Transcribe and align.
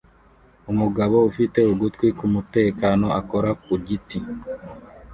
Umugabo 0.71 1.15
ufite 1.29 1.59
ugutwi 1.71 2.07
kumutekano 2.19 3.07
akora 3.19 3.49
ku 3.63 3.73
giti 3.85 4.19